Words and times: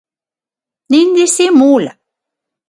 ¡Nin 0.91 1.07
disimula! 1.19 1.91